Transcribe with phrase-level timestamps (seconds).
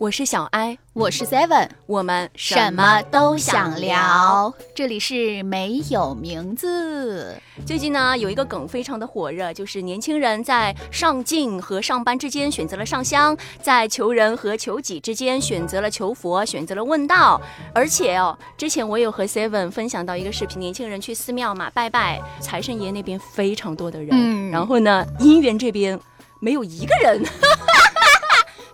[0.00, 4.50] 我是小艾，我是 Seven，我们什么都想聊。
[4.74, 7.38] 这里是没有名字。
[7.66, 17.38] 最近呢，有一个梗非常的火热，就是年轻人在上进和上班之间选择了上香，在求人和求己之间选择了求佛，选择了问道。
[17.74, 26.00] 而且哦，之前我有和 Seven 分享到一个视频，年轻人去寺庙嘛拜拜财神爷那边非常多的人，嗯，然后呢，姻缘这边
[26.38, 27.22] 没有一个人。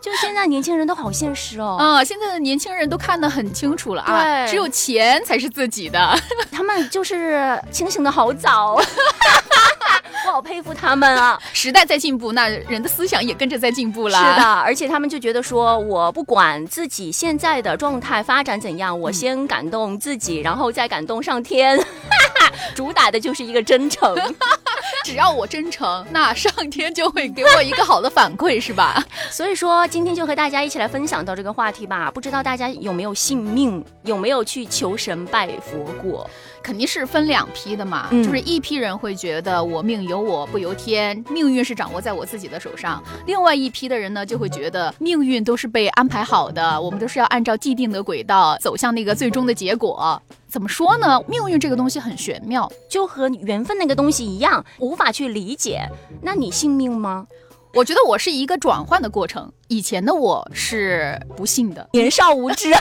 [0.06, 6.16] 就现在年轻人都好现实哦，啊，现在的年轻人都看得很清楚了啊，只有钱才是自己的，
[6.52, 8.74] 他们就是清醒的好早，
[10.27, 11.37] 我好佩服他们啊！
[11.52, 14.16] 时代在进步，那人的思想也跟着在进步了。
[14.16, 21.84] 是的，而且他们就觉得说，我不管自己现在的状态发展怎样，我先感动自己，然后再感动上天，
[22.77, 24.15] 主打的就是一个真诚。
[25.06, 29.01] 只要我真诚，那上天就会给我一个好的反馈，是吧？
[29.30, 32.10] 所以说，今天就和大家一起来分享到这个话题吧。
[32.10, 36.29] 不知道大家有没有信命，有没有去求神拜佛过？
[36.60, 38.09] 肯定是分两批的嘛。
[38.10, 50.21] 就是一批人会觉得我命由我不由天，命运是掌握在我自己的手上；另外一批的人呢，就会觉得命运都是被安排好的，我们都是要按照既定的轨道走向那个最终的结果。
[50.57, 51.21] 怎么说呢？
[51.29, 55.87] 命运这个东西很玄妙，就和缘分那个东西一样，无法去理解。
[56.23, 57.26] 那你信命吗？
[57.74, 59.52] 我觉得我是一个转换的过程。
[59.68, 62.73] 以前的我是不信的，年少无知。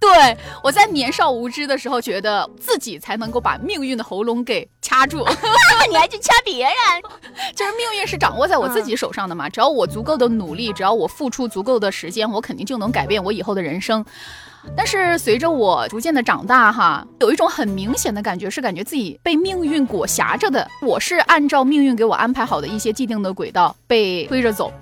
[0.00, 5.18] 对我在年少无知的时候，觉得自己才能够把命运的喉咙给掐住。
[5.90, 6.74] 你还去掐别人？
[7.54, 9.50] 就是命运是掌握在我自己手上的嘛？
[9.50, 14.02] 只要我足够的努力，只要我付出足够的时间，我肯定就能改变我以后的人生。
[14.76, 20.66] 但是随着我逐渐的长大，哈，有一种很明显的感觉，是感觉自己被命运裹挟着的。
[20.80, 24.72] 我是按照命运给我安排好的一些既定的轨道被推着走。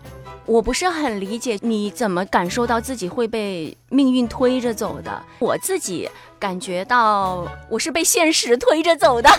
[0.46, 5.22] 我不是很理解你怎么感受到自己会被命运推着走的。
[5.38, 6.08] 我自己
[6.40, 9.30] 感觉到我是被现实推着走的，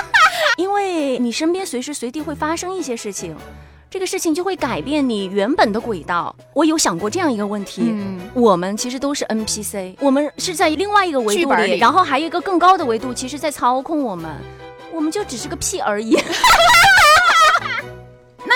[0.56, 3.36] 因为你身边随时随地会发生一些事情。
[3.94, 6.34] 这个事情就会改变你原本的轨道。
[6.52, 14.34] 我有想过这样一个问题：嗯，我们其实都是 NPC，我们是在另外一个维度里，然后还有一个更高的维度，其实在操控我们，
[14.92, 16.18] 我们就只是个屁而已。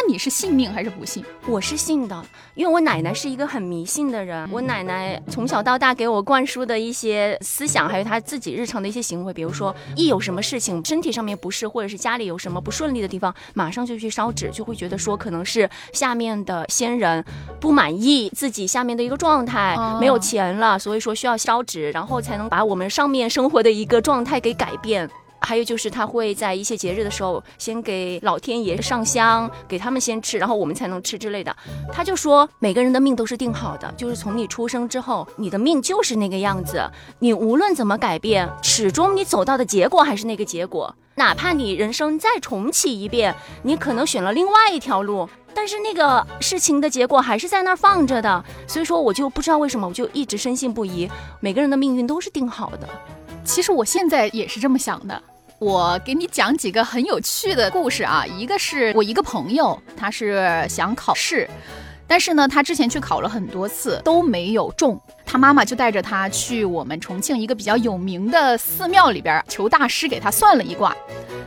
[0.08, 1.22] 那你是信命还是不信？
[1.46, 2.24] 我是信的，
[2.54, 4.48] 因为我奶奶是一个很迷信的人。
[4.50, 17.22] 我奶奶从小到大给我灌输的一些思想，还有她自己日常的一些行为，比如说一有什么事情，身体上面不适，或者是家里有什么不顺利的地方，马上就去烧纸，就会觉得说可能是下面的仙人
[17.60, 25.06] 不满意自己下面的一个状态，没有钱了，所以说需要烧纸，然后才能把我们上面生活的一个状态给改变。
[25.40, 31.54] 还有就是他会在一些节日的时候，先给老天爷上香，给他们先吃，然后我们才能吃之类的。
[31.92, 36.82] 他就说每个人的命都是定好的，就是从你出生之后，你的命就是那个样子，
[37.18, 40.94] 你无论怎么改变，始终你走到的结果还是那个结果。
[41.14, 48.44] 哪怕你人生再重启一遍，你可能选了另外一条路，但是那个事情的结果还是在那儿放着的。
[48.68, 51.10] 所以说，我就不知道为什么，我就一直深信不疑，
[51.40, 52.88] 每个人的命运都是定好的。
[53.48, 55.22] 其实我现在也是这么想的。
[55.58, 58.24] 我给你讲几个很有趣的故事啊。
[58.26, 61.48] 一个是我一个朋友，他是想考试，
[62.06, 65.00] 但是呢，他之前去考了很多次都没有中。
[65.24, 70.94] 他妈妈就带着他去我们重庆一个比较有名的寺庙里边求大师给他算了一卦。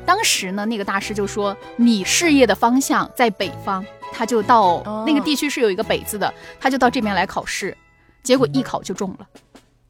[0.04, 7.78] 当时呢，那个大师就说你事业的方向在北方，他就到那个地区是有一个北字的，他就到这边来考试，
[8.24, 9.28] 结果一考就中了。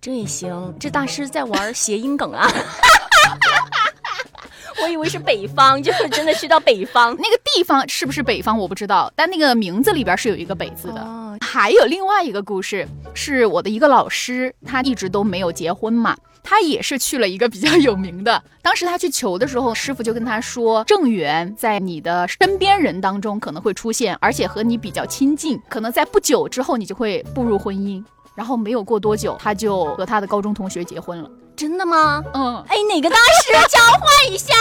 [0.01, 2.50] 这也行，这大师在玩谐音梗啊！
[4.81, 11.38] 我以为是北方，就是真的去到北方那个地方是不是北方我不知道，但那个名字里边是有一个北字的。
[11.41, 18.41] 还有另外一个故事，是我的一个老师，他一直都没有结婚嘛，他也是去了一个比较有名的。
[18.63, 28.03] 当时他去求的时候，师傅就跟他说，正缘在你的身边人当中可能会出现，而且和你比较亲近，可能在不久之后你就会步入婚姻。
[28.35, 31.29] 然后没有过多久，他就和他的高中同学结婚了。
[31.55, 32.23] 真的吗？
[32.33, 32.63] 嗯。
[32.67, 34.53] 哎，哪个大师交换一下，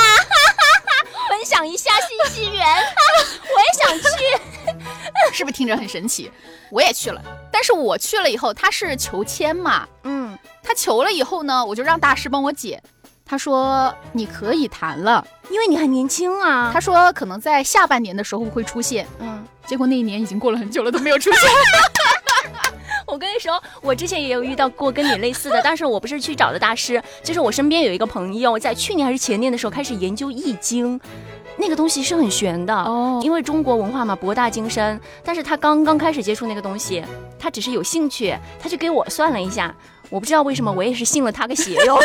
[1.31, 2.67] 分享一下信息源，
[3.47, 4.41] 我也想去。
[5.33, 6.31] 是不是听着很神奇？
[6.71, 7.23] 我也去了，
[7.53, 9.87] 但是我去了以后，他是求签嘛。
[10.03, 10.37] 嗯。
[10.63, 12.83] 他求了以后呢，我就让大师帮我解。
[13.25, 16.71] 他说你可以谈了，因为你很年轻啊。
[16.73, 19.07] 他说可能在下半年的时候会出现。
[19.21, 19.47] 嗯。
[19.67, 21.41] 结果那一年已经过了很久了，都没有出现。
[23.11, 31.01] 我跟你说，我之前也有遇到过跟你类似的，但是我不是去找的大师，就是我身边有一个朋友，在去年还是前年的时候开始研究易经。
[31.57, 37.05] 那个东西是很玄的哦因为中国文化嘛博大精深，但是他刚刚开始接触那个东西，
[37.39, 39.75] 他只是有兴趣，他就给我算了一下，
[40.09, 41.99] 我不知道为什么我也是信了他个邪哟。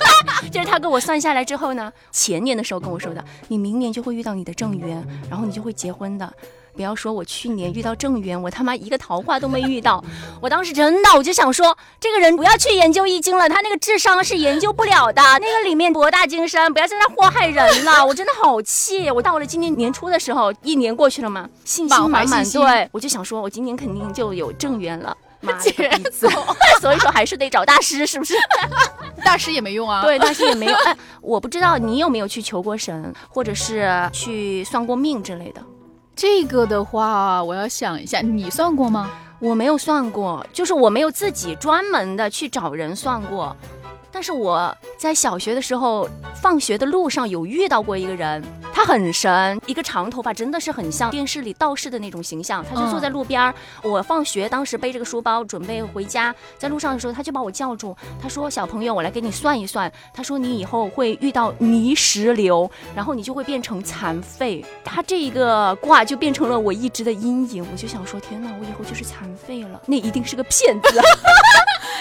[0.50, 6.32] 就是他给我算下来之后呢，前年的时候跟我说的，你明年就会遇到你的正缘，然后你就会结婚的。
[6.74, 10.02] 不要说我去年遇到正缘，我他妈一个桃花都没遇到。
[10.40, 15.22] 我当时真的我就想说，这个人不要去研究易经了，他那个智商是研究不了的。
[15.22, 18.04] 那个里面博大精深，不要在那祸害人了。
[18.04, 19.10] 我真的好气！
[19.10, 25.16] 我到了今年年初的时候，一年过去了嘛，信心满满对，我就想说，我今年肯定就有正缘了。
[25.44, 26.10] 妈接的
[26.80, 28.34] 所以说还是得找大师，是不是？
[29.24, 30.74] 大师也没用啊。，对，大师也没用。
[30.84, 35.60] 哎，我不知道你有没有去求过神，或者是去算过命之类的。
[36.14, 39.10] 这个的话，我要想一下，你算过吗？
[39.38, 43.56] 我没有算过，就是我没有自己专门的去找人算过。
[44.12, 48.44] 但是我在小学的时候，放学的路上有遇到过一个人，
[48.84, 52.64] 他很神，一个长头发，真的是很像电视里道士的那种形象。
[52.68, 67.64] 他就坐在路边儿，我放学当时背着个书包准备回家，在路上的时候，他就把我叫住，他说：“小朋友，我来给你算一算。”他说：“你以后会遇到泥石流，然后你就会变成残废。”他这一个卦就变成了我一直的阴影。
[67.70, 70.88] 我就想说：“天哪，我以后就是残废了，那一定是个骗子。”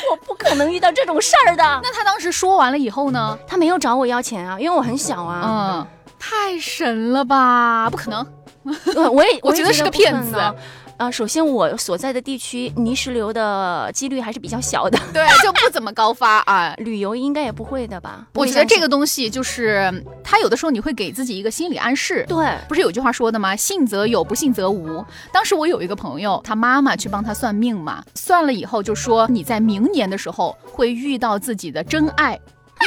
[0.10, 1.64] 我不可能遇到这种事儿的。
[1.84, 3.38] 那他当时说完了以后呢？
[3.48, 5.42] 他没有找我要钱啊，因为我很小啊。
[5.46, 5.88] 嗯，
[6.22, 7.90] 太神了吧？
[7.90, 8.26] 不可能。
[8.96, 10.54] 呃我也也 我觉得是个骗子啊。
[10.98, 16.76] 呃，首先我所在的地区泥石流的几率还是比较小的， 对，就不怎么高发啊。
[16.78, 18.28] 旅游应该也不会的吧？
[18.36, 19.92] 我觉得这个东西就是，
[20.24, 22.24] 他有的时候你会给自己一个心理暗示。
[22.28, 23.56] 对，不是有句话说的吗？
[23.56, 25.04] 信则有，不信则无。
[25.34, 32.40] 当时我有一个朋友，他妈妈去帮他算命嘛，算了以后就说你在明年的时候会遇到自己的真爱，因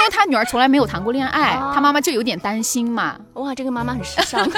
[0.05, 4.49] 为他女儿从来没有谈过恋爱，哦他妈妈就有点担心嘛，哇，这个妈妈很时尚。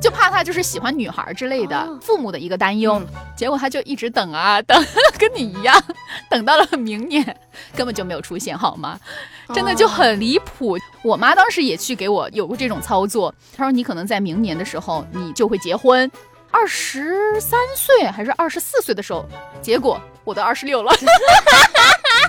[0.00, 2.98] 就怕他就是喜欢女孩之类的，哦父母的一个担忧。
[2.98, 3.06] 嗯
[3.36, 4.84] 结果他就一直等啊等，
[5.16, 5.80] 跟你一样，
[6.28, 7.24] 等到了明年，
[7.76, 8.98] 根本就没有出现，好吗？
[9.54, 10.76] 真的就很离谱。
[11.02, 16.10] 我妈当时也去给我有过这种操作，她说你可能在明年的时候你就会结婚，
[16.50, 19.24] 二十三岁还是二十四岁的时候，
[19.62, 20.92] 结果我都二十六了。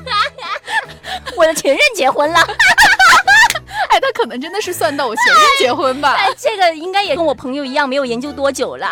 [1.36, 2.40] 我的前任结婚了，
[3.90, 6.13] 哎，他可能真的是算到我前任结婚吧？
[6.18, 8.92] 哎，这个应该也跟我朋友一样，没有研究多久了。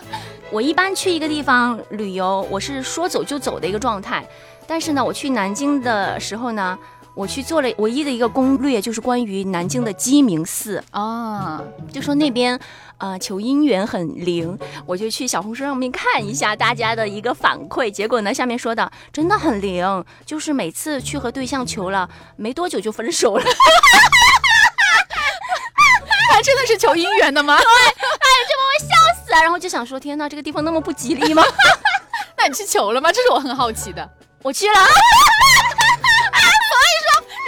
[0.50, 4.24] 我一般去一个地方旅游，我是说走就走的一个状态。
[4.66, 6.78] 但是呢，我去南京的时候呢，
[7.14, 10.82] 我去做了唯一的一个攻略，就是关于南京的鸡鸣寺。
[10.90, 11.62] 啊，
[11.92, 12.58] 就说那边
[12.98, 23.44] 呃求姻缘很灵，我就去小红书上面看一下大家的一个反馈，结果呢下面说的真的很灵，就是每次去和对象求了，没多久就分手了。
[26.28, 27.56] 他真的是求姻缘的吗？
[27.56, 27.66] 对，哎，
[28.48, 28.88] 这把我笑
[29.24, 31.42] 死啊，然后就想说天呐，这个地方那么不吉利吗？
[32.36, 33.10] 那你去求了吗？
[33.10, 34.06] 这是我很好奇的。
[34.42, 34.86] 我去了， 你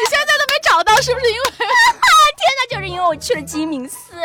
[0.09, 1.45] 现在都没找到，是不是因为？
[1.51, 4.17] 天哪就是因为我去了鸡鸣寺。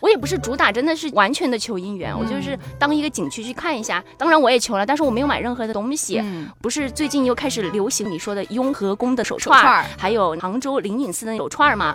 [0.00, 4.02] 我也不是主打，真的是完全的求姻缘，我就是当一个景区去看一下。
[4.16, 6.18] 当然我也求了，但是我没有买任何的东西。
[6.22, 11.94] 嗯不是最近又开始流行你说的雍和宫的手串还有杭州灵隐寺的手串儿嘛？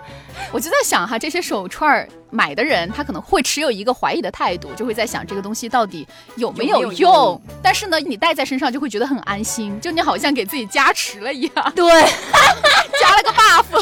[0.52, 6.06] 我就在想哈，这些手串儿买的人，他可能会持有一个怀疑的态度，就会在想这个东西到底
[6.36, 11.84] 有没有用但是呢，你戴在身上就会觉得很安心，就你好像给自己加持了一样，对，
[13.00, 13.64] 加了个 buff。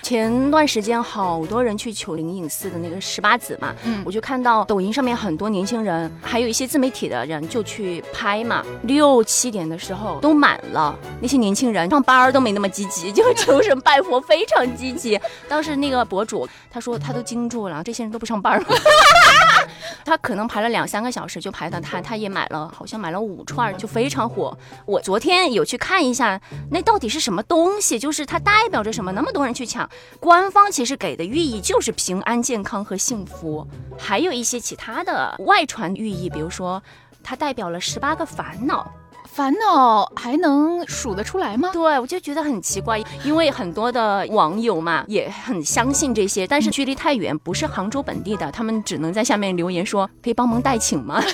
[0.00, 15.20] 前段时间好多人去求灵隐寺的那个十八子嘛，嗯我就看到抖音上面很多年轻人，还有一些自媒体的人就去拍嘛，六七点的时候都满了，那些年轻人上班都没那么积极，就求神拜佛非常积极。
[15.46, 18.66] 当时那个博主他说他都惊住了，这些人都不上班儿吗？
[20.04, 24.56] 他可能排了两三个小时就排到他，他也买了，好像买了五串儿，就非常火。
[24.86, 27.98] 我昨天有去看一下，那到底是什么东西？
[27.98, 29.12] 就是它代表着什么？
[29.12, 33.66] 那么多人去抢，官方其实给的寓意就是平安、健康和幸福，
[33.98, 36.82] 还有一些其他的外传寓意，比如说
[37.22, 38.90] 它代表了十八个烦恼。
[39.32, 41.70] 烦恼还能数得出来吗？
[41.72, 51.22] 对，我就觉得很奇怪，因为很多的网友嘛也很相信这些，但是距离太远，不是杭州本地的，他们只能在下面留言说可以帮忙代请吗？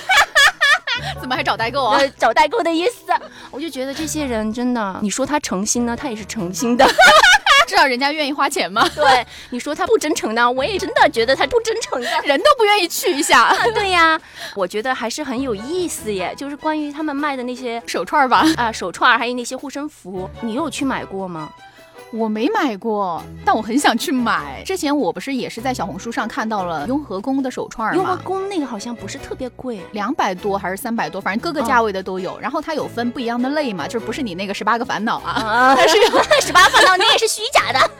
[1.21, 1.97] 怎么还找代购啊？
[1.99, 3.13] 呃， 找代购的意思。
[3.51, 6.85] 我就觉得这些人真的，你说他诚心呢，他也是诚心的；
[7.75, 8.89] 至少人家愿意花钱吗？
[8.95, 12.09] 对，你说他不真诚呢，我也真的觉得他不真诚的。
[12.25, 14.19] 人都不愿意去一下啊，对呀，
[14.55, 16.33] 我觉得还是很有意思耶。
[16.37, 18.47] 就是关于他们卖的那些手串儿吧。
[18.57, 21.53] 啊、手串儿，还有那些护身符，你有去买过吗？
[22.17, 24.63] 我没买过，但我很想去买。
[24.65, 27.97] 之前我不是也是在小红书上看到了雍和宫的手串吗？
[27.97, 32.39] 雍和宫那个好像不是特别贵，两百多还是三百多，反正各个价位的都有。
[32.39, 35.97] 然后它有分不一样的类嘛，就是不是你那个十八个烦恼啊，它是
[36.41, 37.91] 十八烦恼，那也是虚假的。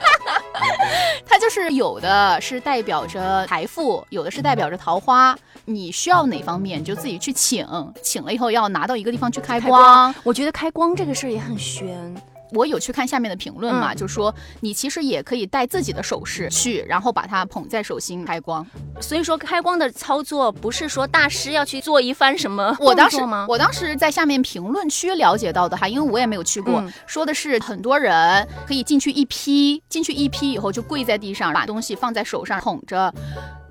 [1.27, 5.37] 它就是有的是代表着财富，有的是代表着桃花。
[5.65, 7.67] 你需要哪方面，你就自己去请，
[8.01, 10.15] 请了以后要拿到一个地方去开光。
[10.23, 12.15] 我觉得开光这个事儿也很悬。
[12.51, 18.65] 我有去看下面的评论嘛，就说你其实也可以带自己的首饰去，然后把它捧在手心开光。
[19.01, 33.13] 所以说开光的操作不是说大师要去做一番什么我当时我当时在下面评论区了解到的哈，因为我也没有去过，说的是很多人可以进去一批，进去一批以后就跪在地上，把东西放在手上捧着，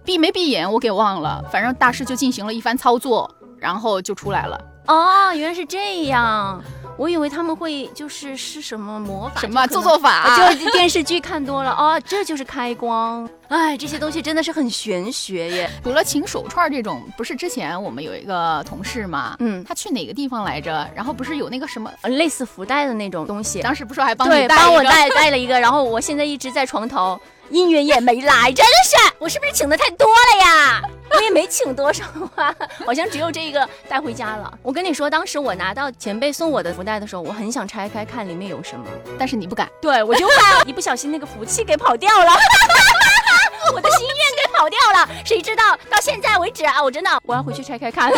[0.04, 4.60] 闭没闭眼我给忘了，反正大师就进行了一番操作，然后就出来了。
[4.86, 6.62] 哦，原来是这样。
[6.96, 13.28] 我以为他们会就是是什么魔法，什么做做法，就电视剧看多了哦，这就是开光。
[13.48, 15.70] 哎，这些东西真的是很玄学耶。
[15.82, 20.88] 除了请手串这种，不是之前我们有一个同事嘛，嗯，他去哪个地方来着？
[20.94, 27.20] 然后不是有那个什么类似福袋的那种东西，当时不是还帮对帮我带带了一个，然后我现在一直在床头。
[27.50, 30.82] 姻缘也没来，真的是我是不是请的太多了呀？
[31.10, 34.52] 我也没请多少啊，好像只有这个带回家了。
[34.62, 38.84] 我跟你说，当时我拿到前辈送我的福袋的时候，我很想拆开看里面有什么，
[39.18, 39.68] 但是你不敢。
[39.80, 42.32] 对，我就怕一不小心那个福气给跑掉了，
[43.72, 45.08] 我的心愿给跑掉了。
[45.24, 48.10] 谁知道到现在为止啊，我真的我要回去拆开看，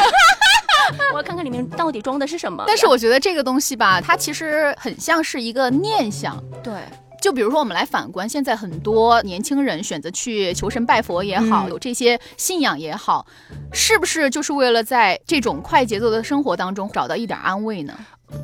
[1.12, 2.64] 我要看看里面到底装的是什么。
[2.66, 6.42] 但是我觉得这个东西吧，它其实很像是一个念想。
[6.62, 6.72] 对。
[7.20, 13.26] 就比如说，我们来反观现在很多年轻人选择去求神拜佛也好，有这些信仰也好，
[13.72, 17.94] 是不是就是为了在这种快节奏的生活当中找到一点安慰呢？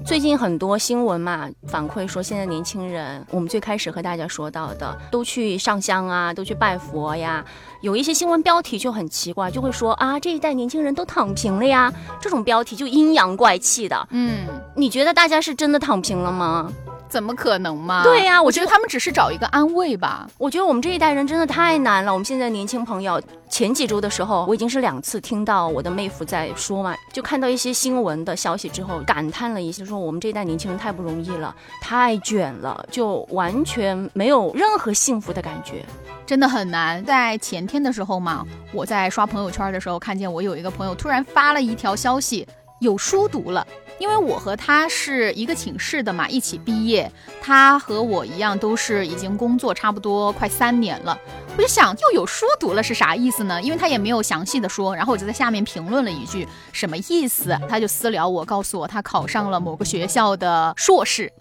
[0.07, 7.45] 最近很多新闻嘛，反馈说现在年轻人，我们最开始和大家说到的，都去上香啊，都去拜佛呀。
[7.81, 14.07] 有一些新闻标题就很奇怪，就会说啊，这一代年轻人都躺平了呀，这种标题就阴阳怪气的。
[14.11, 16.73] 嗯，你觉得大家是真的躺平了吗？
[17.13, 18.03] 怎么可能嘛？
[18.03, 20.27] 对呀，我觉得他们只是找一个安慰吧。
[20.39, 22.11] 我觉得我们这一代人真的太难了。
[22.11, 35.85] 我们现在年轻朋友，前几周的时候，我已经是两次听到我的妹夫在说嘛，就看到一些新闻的消息之后，感叹了一下，说我们这一代年轻人太不容易了，太卷了，就完全没有任何幸福的感觉，
[36.25, 37.05] 真的很难。
[37.05, 38.43] 在前天的时候嘛，
[38.73, 42.49] 我在刷朋友圈的时候，看见我有一个朋友突然发了一条消息，
[42.81, 43.67] 有书读了。
[43.99, 47.11] 因为我和他是一个寝室的嘛，一起毕业。
[47.41, 51.17] 他和我一样，都是已经工作差不多快三年了。
[51.57, 53.61] 我就想，又有书读了是啥意思呢？
[53.63, 54.95] 因为他也没有详细的说。
[54.97, 57.57] 然后我就在下面评论了一句，什么意思？
[57.69, 61.33] 他就私聊我，告诉我他考上了某个学校的硕士。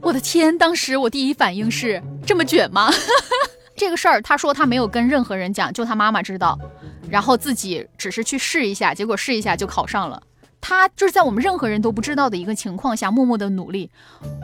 [0.00, 0.56] 我的天！
[0.56, 2.90] 当时我第一反应是这么卷吗？
[3.76, 6.58] 这个事儿，他说他没有跟任何人讲，就他妈妈知道，
[7.10, 10.22] 然后自己只是去试一下，结果试一下就考上了。
[10.66, 13.90] 他就是在我们任何人都不知道的一个情况下默默的努力，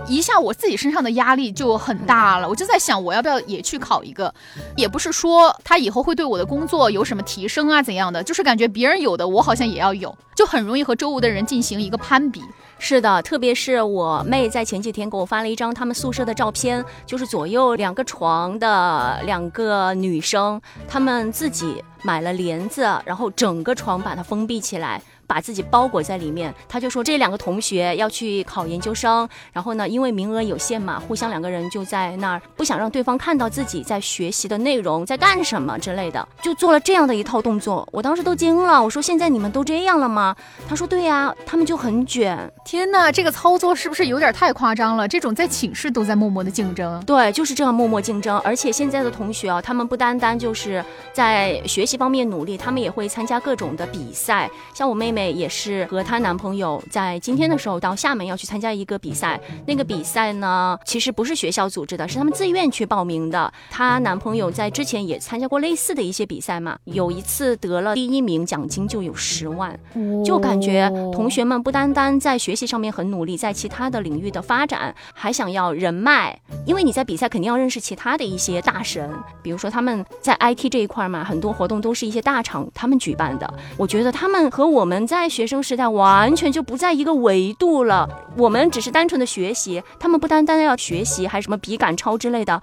[0.07, 2.47] 一下我自己身上的压力就很大了。
[2.47, 4.33] 我就在想，我要不要也去考一个？
[4.77, 12.43] 也不是说他以后会对我的工作有什么提升啊怎样的，就是感觉别人有的我好像也要有，就很容易和周围的人进行一个攀比。
[12.79, 25.00] 是的，特别是我妹在前几天给我发了一张他们宿舍的照片，就是左右两个床的两个女生，她们自己买了帘子，然后整个床把它封闭起来。
[25.31, 37.89] 把自己包裹在里面，他就说这两个同学要去考研究生，然后呢，因为名额有限嘛，互相两个人就在那儿，不想让对方看到自己在学习的内容，在干什么之类的，就做了这样的一套动作。
[37.93, 40.35] 我当时都惊了，我说现在你们都这样了吗？
[40.69, 42.37] 他说对呀，他们就很卷。
[42.65, 45.07] 天哪，这个操作是不是有点太夸张了？
[45.07, 48.37] 这种在寝室都在默默的竞争，对，就是这样默默竞争。
[48.41, 55.20] 而且现在的同学啊，他们不单单就是在学习方面努力，他们也会参加各种的比赛，像我妹妹。
[55.29, 63.53] 也是和她男朋友在今天的时候到厦门要去参加一个比赛，那个比赛呢，其实不是学校组织的，是他们自愿去报名的。
[63.69, 69.77] 她男朋友在之前也参加过类似的一些比赛嘛，有一次得了第一名，奖金就有十万，
[70.25, 79.11] 就感觉同学们不单单在学习上面很努力，在其他的领域的发展还想要人脉，因为你在比赛肯定要认识其他的一些大神，
[79.43, 83.53] 比如说他们在 IT 这一块嘛，很多活动都是一些大厂他们举办的。
[83.77, 85.00] 我觉得他们和我们。
[85.11, 88.09] 在学生时代，完全就不在一个维度了。
[88.37, 92.62] 我们只是单纯的学习，他们不单单要学习，还什么笔杆超之类的，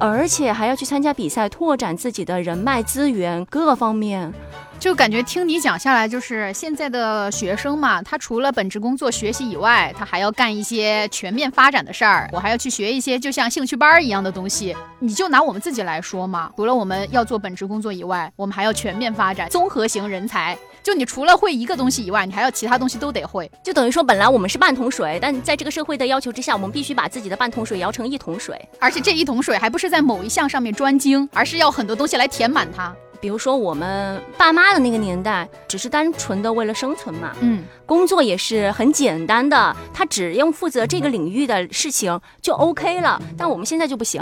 [0.00, 4.32] 而且还要去参加比赛，拓展自己的人脉资源，各个方面。
[4.78, 12.28] 就感觉听你讲下来，就是现在的学生嘛，他除了本职工作学习以外，他还要干一些全面发展的事儿。
[12.32, 14.74] 我还要去学一些就像兴趣班一样的东西。
[14.98, 20.56] 你就拿我们自己来说嘛，除了我们要做本职工作以外，我们还要全面发展，综合型人才。
[20.82, 23.50] 就你除了会一个东西以外，你还要其他东西都得会。
[23.62, 28.60] 就等于说，本来我们是半桶水，但在这个社会的要求之下，我们必须把自己的半桶水摇成一桶水。
[28.78, 32.94] 而且这一桶水还不是在某一项上面专精，而是要很多东西来填满它。
[33.20, 43.22] 比如说我们爸妈的那个年代，只是单纯的为了生存嘛，嗯，工作也是很简单的，他只用负责这个领域的事情就 OK 了。
[43.38, 44.20] 但我们现在就不行。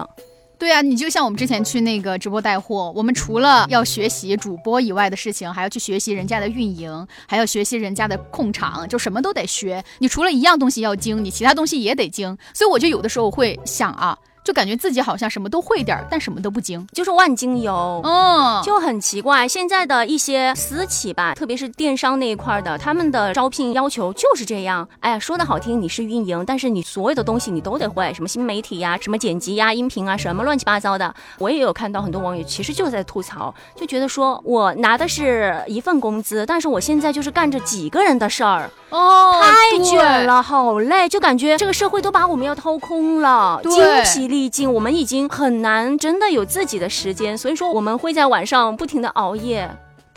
[0.60, 9.82] 对啊，你就像我们之前去那个直播带货，我们除了要学习主播以外的事情，还要去学习人家的运营，还要学习人家的控场，就什么都得学。
[10.00, 12.36] 你除了一样东西要精，你其他东西也得精。
[12.52, 14.16] 所以我就有的时候会想啊。
[14.42, 19.46] 就感觉自己好像什么都会点儿，但什么都不精，就是万金油，嗯，就很奇怪。
[19.46, 24.88] 现在的一些私企吧，特别是电商那一块的，他们的招聘要求就是这样。
[25.00, 31.14] 哎呀，说的好听，你是运营，但是你所有的东西你都得会，什么新媒体呀，什么剪辑呀，音频啊，什么乱七八糟的。
[31.38, 44.28] 我也有看到很多网友其实就在吐槽，就觉得说我拿的是一份工资，但是我现在就是干着几个人的事儿，哦，太卷了，好累，就感觉这个社会都把我们要掏空了，精疲。
[44.28, 49.68] 力尽，我们已经很难真的有自己的时间，所以说我们会在晚上不停的熬夜。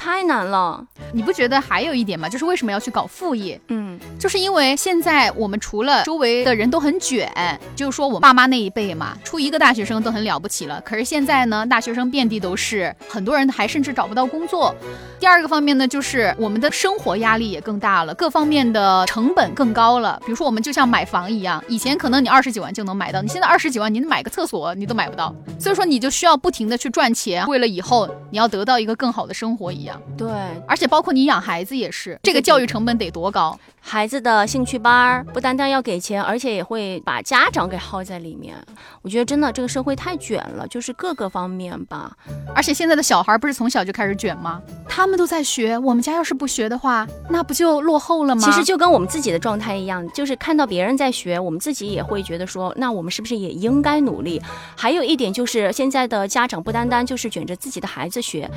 [0.04, 2.28] 太难了，你不觉得还有一点吗？
[2.28, 3.58] 就是为什么要去搞副业？
[3.70, 7.32] 嗯，就是因为现在我们除了周围的人都很卷，
[7.74, 10.82] 就是说我爸妈那一辈嘛，出一个大学生都很了不起了。
[10.82, 14.76] 可是现在呢，大学生遍地都是，很多人还甚至找不到工作。
[15.22, 20.22] 第二个方面呢，就是我们的生活压力也更大了，各方面的成本更高了。
[20.26, 25.34] 比如说我们就像买房一样，以前可能你二十几万就能买到，你现在二十几万，你买个厕所你都买不到。
[25.58, 29.93] 所以说你就需要不停的去赚钱，为了以后你要得到一个更好的生活一样。
[30.18, 30.30] 对，
[30.68, 33.58] 而且包括你养孩子也是，这个教育成本得多高？
[33.86, 38.56] 孩子的兴趣班儿不单单要给钱，而且也会把家长给耗在里面。
[39.02, 42.10] 我觉得真的这个社会太卷了，就是各个方面吧。
[42.56, 44.62] 而且现在的小孩不是从小就开始卷吗？
[44.88, 48.42] 他们都在学，我们家要是不学的话，那不就落后了吗？
[48.42, 54.42] 其实就跟我们自己的状态一样，就是看到别人在学，我们自己也会觉得说，那我们是不是也应该努力？
[54.78, 58.50] 还有一点就是，现在的家长不单单就是卷着自己的孩子学，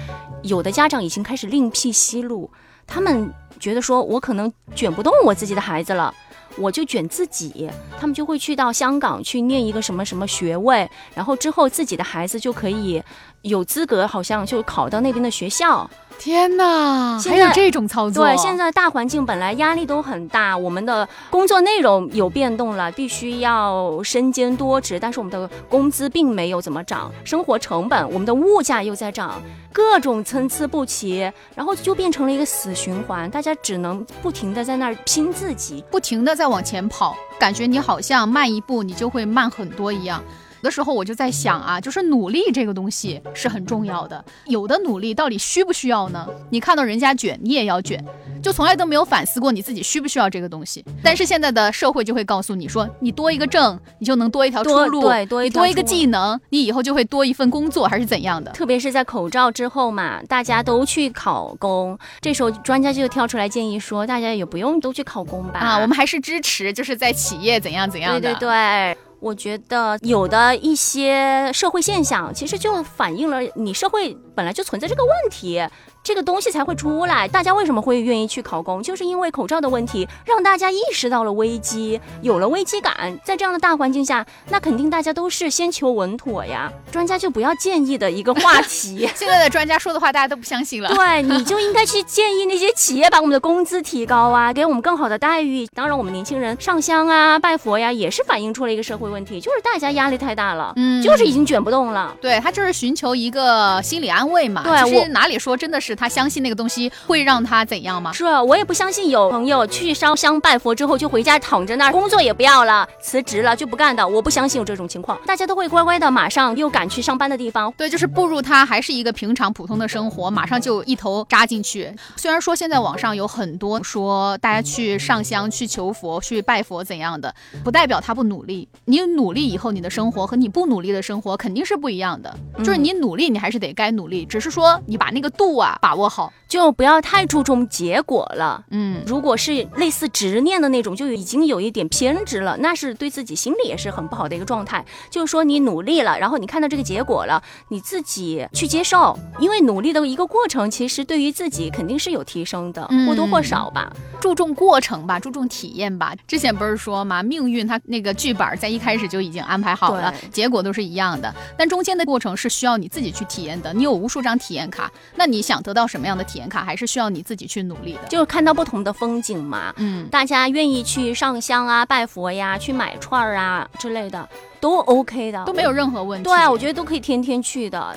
[0.45, 2.49] 有的家长已经开始另辟蹊路，
[2.87, 3.29] 他们。
[3.59, 6.15] 觉得说，我可能卷不动我自己的孩子了，
[6.59, 7.71] 我就卷自己。
[7.99, 13.03] 他们就会去到香港去念一个什么什么学位，然后之后自己的孩子就可以
[13.41, 15.89] 有资格，好像就考到那边的学校。
[16.19, 18.25] 天哪，还有这种操作？
[18.25, 29.41] 对，现在大环境本来压力都很大，我们的工作内容有变动了，必须要身兼多职，但是我们的工资并没有怎么涨，生活成本，我们的物价又在涨，
[29.73, 40.23] 各种参差不齐，然后就变成了一个死循环，大家只能不停的在那儿拼自己，不停的在往前跑，感觉你好像慢一步，你就会慢很多一样。
[40.67, 44.23] 的时候我就在想啊，就是努力这个东西是很重要的。
[44.47, 46.27] 有的努力到底需不需要呢？
[46.51, 48.05] 你看到人家卷，你也要卷，
[48.43, 50.85] 就从来都没有反思过你自己需不需要这个东西。
[51.05, 58.51] 但是现在的社会就会告诉你说，你多一个证，你就能多一条出路；对，多一多一个技能，你以后就会多一份工作，还是怎样的？
[58.51, 65.61] 特别是在口罩之后嘛，大家都去考公，这时候专家就跳出来建议说，大家也不用都去考公吧。
[65.61, 68.21] 啊，我们还是支持，就是在企业怎样怎样的。
[68.21, 68.99] 对对对。
[69.21, 75.67] 我觉得有的一些社会现象，其实就反映了你社会本来就存在这个问题。
[76.07, 77.27] 这个东西才会出来。
[77.27, 78.81] 大家为什么会愿意去考公？
[78.81, 83.19] 就是因为口罩的问题，让大家意识到了危机，有了危机感。
[83.25, 86.73] 在这样的大环境下，那肯定大家都是先求稳妥呀。
[86.93, 89.11] 专家就不要建议的一个话题。
[89.17, 90.95] 现在的专家说的话，大家都不相信了。
[90.95, 95.67] 对，你就应该去建议那些企业把我们的工资提高啊，给我们更好的待遇。
[95.75, 102.15] 当然，我们年轻人上香啊、拜佛呀，也是反映出了一个社会问题，就是大家压力太大了，嗯，就是已经卷不动了。
[102.21, 104.63] 对他就是寻求一个心理安慰嘛。
[104.63, 105.96] 对，其实哪里说真的是。
[105.97, 108.13] 他相信那个东西会让他怎样吗？
[108.13, 114.07] 是我也不相信有朋友去烧香拜佛之后就回家躺着那儿，工作也不要了，辞职了就不干的。
[114.07, 117.73] 我不相信有这种情况，大家都会乖乖的马上又赶去上班的地方。
[117.77, 121.91] 对，就是步入他还是一个平常普通的生活，马上就一头扎进去。
[122.17, 128.69] 虽然说现在网上有很多说大家去上香、去求佛、去拜佛怎样的，不代表他不努力。
[128.85, 132.35] 你努力以后，你的生活和你不努力的生活肯定是不一样的。
[132.59, 135.79] 就是你努力，你还是得该努力，只是说你把那个度啊。
[135.87, 138.65] 把握好，就不要太注重结果了。
[138.73, 144.85] 嗯，如果是类似执念的那种，就已经有一点偏执了，那是对自己心里也是很不好的一个状态。
[145.09, 153.89] 就是说你努力了，然后你看到这个结果了，你自己去接受，因为努力的一个过程，其实对于自己肯定是有提升的，嗯或多或少吧。
[154.21, 156.17] 注重过程吧，注重体验吧。
[156.27, 161.33] 之前不是说嘛，命运它那个剧本在一开始就已经安排好了，结果都是一样的。
[161.57, 163.73] 但中间的过程是需要你自己去体验的。
[163.73, 168.09] 你有无数张体验卡，那你想得到什么样的体验卡，还是需要你自己去努力的。
[168.09, 174.29] 就是看到不同的风景嘛，嗯，大家愿意去上香啊、拜佛呀、去买串儿啊之类的，
[174.61, 176.25] 都 OK 的，都没有任何问题。
[176.25, 177.95] 对，啊我觉得都可以天天去的。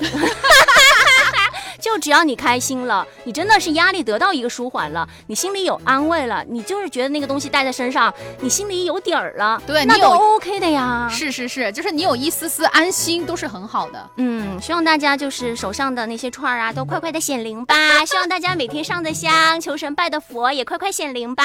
[1.92, 11.08] 就只要你开心了，你真的是压力得到一个舒缓了，你心里有安慰了，你就是觉得那个东西带在身上，你心里有底儿了，对那都 OK 的呀。
[11.10, 14.10] 是是是，就是你有一丝丝安心，都是很好的。
[14.16, 17.74] 嗯，希望大家就是手上的那些串儿啊，都快快的显灵吧。
[18.06, 21.44] 希望大家每天上的香、求神拜的佛也快快显灵吧。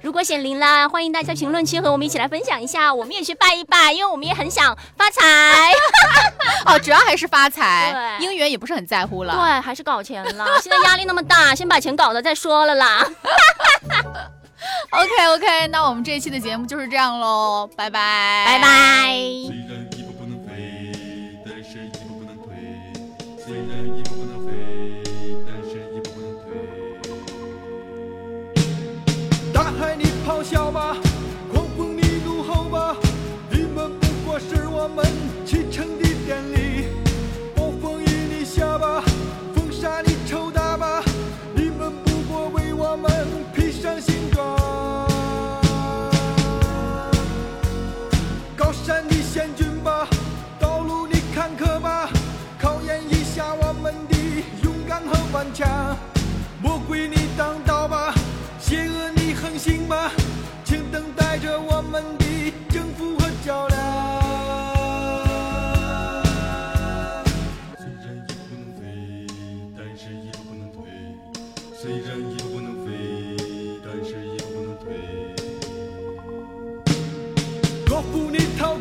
[0.00, 5.74] 如果显灵了，欢迎大家评论区和我们一起来分享一下，我们也去拜一拜，因为我们也很想发财。
[6.64, 9.34] 哦，主要还是发财， 对姻缘也不是很在乎了。
[9.34, 10.46] 对，还是搞钱了。
[10.62, 13.06] 现在压力那么大，先把钱搞了再说了啦。
[14.90, 18.58] OK OK，那我们这一期的节目就是这样喽，拜拜，拜。
[18.60, 19.14] 拜。
[19.46, 22.54] 虽然一步不能飞，但是一步不能退。
[23.44, 25.03] 虽然一步不能飞，
[62.74, 63.78] 征服和较量。
[67.78, 68.82] 虽然一步不能飞，
[69.78, 70.82] 但是一步不能退。
[71.72, 72.90] 虽然一步不能飞，
[73.84, 74.90] 但是一步不能退。
[77.86, 78.73] 若不你逃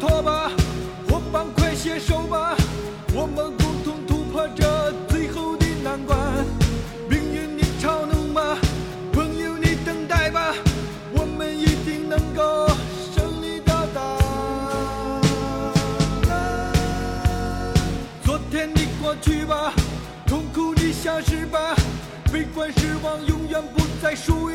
[23.03, 24.52] 观失望永远不再属于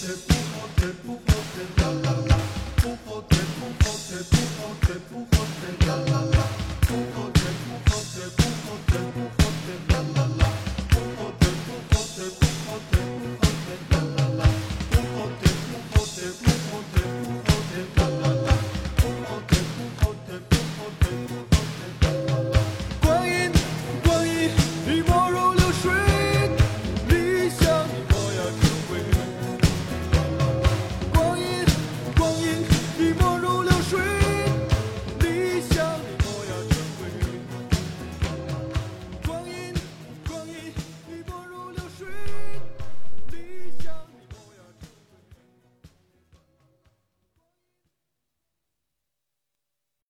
[0.00, 0.34] Te puto,
[0.76, 2.07] te pupote, pupote, pupote,